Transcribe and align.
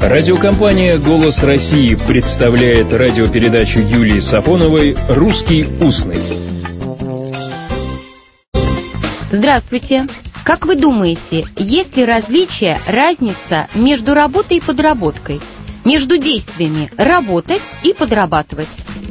Радиокомпания 0.00 0.96
«Голос 0.96 1.42
России» 1.42 1.96
представляет 1.96 2.92
радиопередачу 2.92 3.80
Юлии 3.80 4.20
Сафоновой 4.20 4.96
«Русский 5.08 5.66
устный». 5.82 6.22
Здравствуйте! 9.32 10.06
Как 10.44 10.66
вы 10.66 10.76
думаете, 10.76 11.44
есть 11.56 11.96
ли 11.96 12.04
различие, 12.04 12.78
разница 12.86 13.66
между 13.74 14.14
работой 14.14 14.58
и 14.58 14.60
подработкой? 14.60 15.40
Между 15.84 16.16
действиями 16.16 16.90
«работать» 16.96 17.62
и 17.82 17.92
«подрабатывать»? 17.92 18.68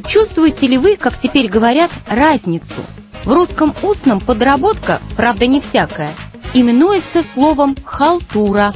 Чувствуете 0.07 0.67
ли 0.67 0.77
вы, 0.77 0.95
как 0.95 1.19
теперь 1.19 1.49
говорят, 1.49 1.91
разницу? 2.07 2.81
В 3.25 3.33
русском 3.33 3.75
устном 3.83 4.21
подработка, 4.21 5.01
правда 5.17 5.47
не 5.47 5.59
всякая, 5.59 6.11
именуется 6.53 7.23
словом 7.33 7.75
«халтура», 7.83 8.71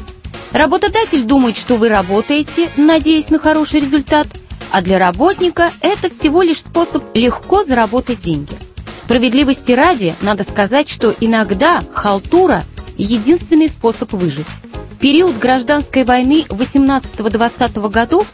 Работодатель 0.51 1.23
думает, 1.23 1.57
что 1.57 1.77
вы 1.77 1.89
работаете, 1.89 2.69
надеясь 2.75 3.29
на 3.29 3.39
хороший 3.39 3.79
результат, 3.79 4.27
а 4.69 4.81
для 4.81 4.99
работника 4.99 5.71
это 5.81 6.09
всего 6.09 6.41
лишь 6.41 6.59
способ 6.59 7.03
легко 7.15 7.63
заработать 7.63 8.21
деньги. 8.21 8.53
Справедливости 9.01 9.71
ради, 9.71 10.13
надо 10.21 10.43
сказать, 10.43 10.89
что 10.89 11.15
иногда 11.19 11.81
халтура– 11.93 12.63
единственный 12.97 13.69
способ 13.69 14.13
выжить. 14.13 14.45
В 14.91 14.97
период 14.97 15.37
гражданской 15.37 16.03
войны 16.03 16.45
18-20 16.49 17.89
годов 17.89 18.27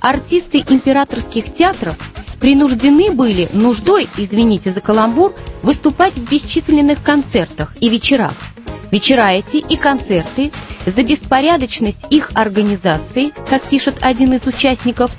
артисты 0.00 0.64
императорских 0.68 1.52
театров 1.52 1.96
принуждены 2.40 3.10
были 3.10 3.48
нуждой, 3.52 4.06
извините 4.16 4.70
за 4.70 4.80
каламбур, 4.80 5.34
выступать 5.62 6.14
в 6.14 6.30
бесчисленных 6.30 7.02
концертах 7.02 7.74
и 7.80 7.88
вечерах. 7.88 8.34
Вечера 8.90 9.32
эти 9.32 9.56
и 9.56 9.76
концерты 9.76 10.52
за 10.86 11.02
беспорядочность 11.02 12.04
их 12.10 12.30
организации, 12.34 13.32
как 13.48 13.62
пишет 13.62 13.98
один 14.00 14.32
из 14.34 14.46
участников, 14.46 15.10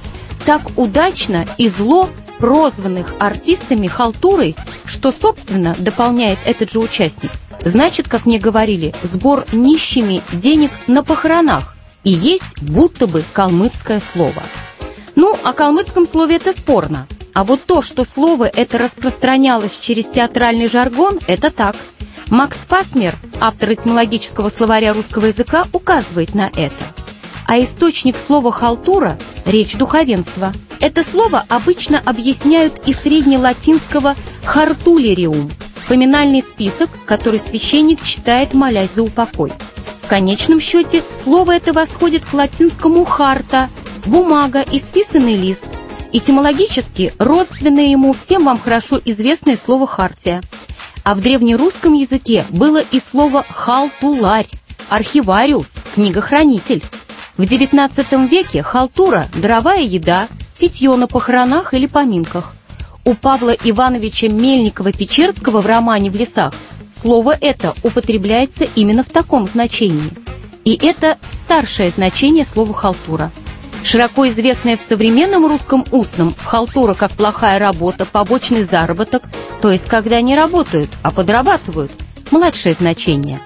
так 0.46 0.62
удачно 0.78 1.46
и 1.58 1.68
зло 1.68 2.10
прозванных 2.38 3.14
артистами 3.20 3.88
халтурой, 3.88 4.56
что, 4.86 5.12
собственно, 5.12 5.76
дополняет 5.80 6.38
этот 6.46 6.72
же 6.72 6.80
участник, 6.80 7.32
значит, 7.64 8.08
как 8.08 8.26
мне 8.26 8.40
говорили, 8.40 8.94
сбор 9.04 9.46
нищими 9.52 10.22
денег 10.32 10.72
на 10.88 11.04
похоронах 11.04 11.76
и 12.04 12.12
есть 12.12 12.62
будто 12.62 13.08
бы 13.08 13.24
калмыцкое 13.34 14.02
слово. 14.14 14.44
Ну, 15.16 15.36
о 15.44 15.54
калмыцком 15.54 16.06
слове 16.08 16.36
это 16.36 16.52
спорно. 16.52 17.08
А 17.34 17.44
вот 17.44 17.64
то, 17.66 17.82
что 17.82 18.06
слово 18.06 18.46
это 18.46 18.78
распространялось 18.78 19.78
через 19.78 20.06
театральный 20.06 20.68
жаргон, 20.68 21.20
это 21.28 21.52
так– 21.52 21.76
Макс 22.30 22.58
Фасмер, 22.68 23.16
автор 23.40 23.74
этимологического 23.74 24.50
словаря 24.50 24.94
русского 24.94 25.28
языка, 25.28 25.66
указывает 25.74 26.34
на 26.34 26.50
это. 26.56 26.74
А 27.48 27.60
источник 27.60 28.16
слова 28.18 28.52
«халтура»– 28.52 29.18
речь 29.46 29.76
духовенства. 29.76 30.52
Это 30.80 31.04
слово 31.04 31.46
обычно 31.50 32.02
объясняют 32.04 32.82
из 32.88 32.98
среднелатинского 32.98 34.16
«хартулериум»– 34.44 35.52
поминальный 35.88 36.42
список, 36.42 36.90
который 37.06 37.40
священник 37.40 38.02
читает, 38.02 38.56
молясь 38.56 38.90
за 38.96 39.04
упокой. 39.04 39.52
В 40.02 40.08
конечном 40.08 40.60
счете, 40.60 41.04
слово 41.24 41.56
это 41.56 41.74
восходит 41.74 42.26
к 42.26 42.34
латинскому 42.34 43.06
«харта»– 43.06 43.70
бумага, 44.08 44.66
исписанный 44.72 45.36
лист. 45.36 45.64
Этимологически 46.12 47.14
родственное 47.20 47.86
ему 47.86 48.14
всем 48.14 48.46
вам 48.46 48.60
хорошо 48.60 49.00
известное 49.06 49.58
слово 49.58 49.86
«хартия». 49.86 50.42
А 51.06 51.14
в 51.14 51.22
древнерусском 51.22 51.94
языке 51.94 52.46
было 52.50 52.82
и 52.82 53.00
слово 53.00 53.46
«халтуларь», 53.48 54.48
«архивариус», 54.90 55.68
«книгохранитель». 55.94 56.84
В 57.38 57.44
XIX 57.44 58.28
веке 58.28 58.64
халтура– 58.64 59.28
дровая 59.36 59.84
еда, 59.84 60.28
питье 60.58 60.96
на 60.96 61.06
похоронах 61.06 61.76
или 61.76 61.86
поминках. 61.86 62.54
У 63.04 63.14
Павла 63.14 63.52
Ивановича 63.52 64.28
Мельникова-Печерского 64.28 65.62
в 65.62 65.68
романе 65.68 66.10
«В 66.10 66.16
лесах» 66.16 66.56
слово 67.00 67.38
это 67.40 67.76
употребляется 67.84 68.66
именно 68.74 69.04
в 69.04 69.10
таком 69.10 69.46
значении. 69.46 70.10
И 70.64 70.74
это 70.74 71.20
старшее 71.32 71.92
значение 71.92 72.46
слова 72.46 72.74
«халтура». 72.74 73.32
Широко 73.84 74.28
известная 74.30 74.76
в 74.76 74.82
современном 74.82 75.46
русском 75.46 75.86
устном 75.92 76.34
халтура 76.44 76.96
как 76.96 77.12
плохая 77.12 77.60
работа, 77.60 78.08
побочный 78.08 78.64
заработок, 78.64 79.30
то 79.62 79.72
есть 79.72 79.86
когда 79.86 80.22
не 80.22 80.36
работают, 80.36 80.90
а 81.02 81.12
подрабатывают, 81.12 81.92
младшее 82.32 82.74
значение. 82.74 83.40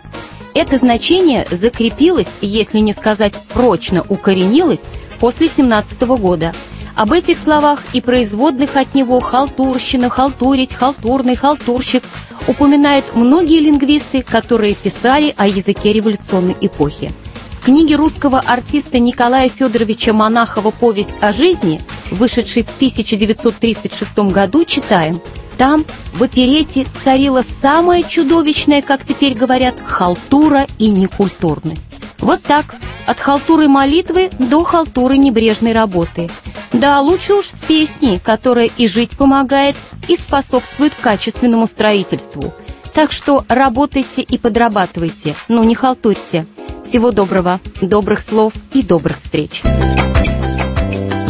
Это 0.53 0.77
значение 0.77 1.47
закрепилось, 1.51 2.27
если 2.41 2.79
не 2.79 2.93
сказать 2.93 3.33
прочно 3.53 4.03
укоренилось, 4.09 4.83
после 5.19 5.47
17 5.47 6.01
года. 6.01 6.53
Об 6.95 7.11
этих 7.13 7.37
словах 7.37 7.79
и 7.93 8.01
производных 8.01 8.75
от 8.75 8.93
него 8.93 9.19
халтурщина, 9.19 10.09
халтурить, 10.09 10.73
халтурный, 10.73 11.35
халтурщик 11.35 12.03
упоминают 12.47 13.15
многие 13.15 13.59
лингвисты, 13.59 14.21
которые 14.21 14.75
писали 14.75 15.33
о 15.37 15.47
языке 15.47 15.93
революционной 15.93 16.57
эпохи. 16.59 17.11
В 17.51 17.65
книге 17.65 17.95
русского 17.95 18.39
артиста 18.39 18.99
Николая 18.99 19.49
Федоровича 19.49 20.13
Монахова 20.13 20.71
«Повесть 20.71 21.13
о 21.21 21.31
жизни», 21.31 21.79
вышедшей 22.09 22.63
в 22.63 22.75
1936 22.75 24.17
году, 24.31 24.65
читаем 24.65 25.21
«Там 25.59 25.85
в 26.13 26.23
оперете 26.23 26.87
царила 27.03 27.43
самая 27.43 28.01
чудовищная, 28.01 28.81
как 28.81 29.05
теперь 29.05 29.35
говорят, 29.35 29.75
халтура 29.85 30.65
и 30.79 30.89
некультурность». 30.89 31.83
Вот 32.19 32.41
так, 32.41 32.75
от 33.05 33.19
халтуры 33.19 33.67
молитвы 33.67 34.29
до 34.39 34.63
халтуры 34.63 35.17
небрежной 35.17 35.73
работы. 35.73 36.29
Да, 36.71 37.01
лучше 37.01 37.33
уж 37.33 37.45
с 37.47 37.59
песней, 37.67 38.19
которая 38.23 38.69
и 38.77 38.87
жить 38.87 39.17
помогает, 39.17 39.75
и 40.07 40.15
способствует 40.15 40.93
качественному 40.95 41.67
строительству. 41.67 42.53
Так 42.93 43.11
что 43.11 43.43
работайте 43.49 44.21
и 44.21 44.37
подрабатывайте, 44.37 45.35
но 45.49 45.63
не 45.65 45.75
халтурьте. 45.75 46.45
Всего 46.85 47.11
доброго, 47.11 47.59
добрых 47.81 48.21
слов 48.21 48.53
и 48.73 48.81
добрых 48.81 49.19
встреч. 49.19 49.61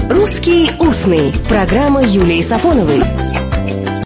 «Русский 0.10 0.72
устный»– 0.80 1.34
программа 1.50 2.04
Юлии 2.04 2.42
Сафоновой. 2.42 3.29